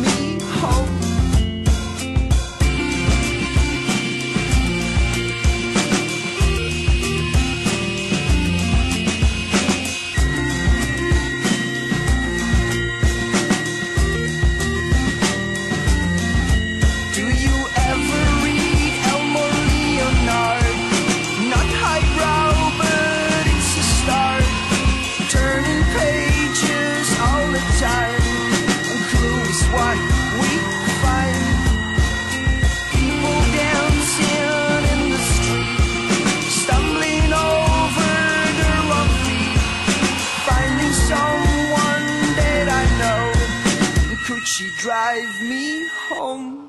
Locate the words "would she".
44.42-44.70